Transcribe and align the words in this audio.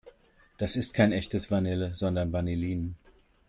Das 0.57 0.77
ist 0.77 0.95
kein 0.95 1.11
echtes 1.11 1.51
Vanille, 1.51 1.93
sondern 1.93 2.33
Vanillin. 2.33 2.95